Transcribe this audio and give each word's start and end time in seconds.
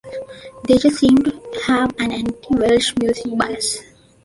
They 0.67 0.79
just 0.79 0.97
seem 0.97 1.15
to 1.19 1.61
have 1.67 1.93
an 1.99 2.11
anti-Welsh 2.11 2.95
music 2.97 3.37
bias. 3.37 3.81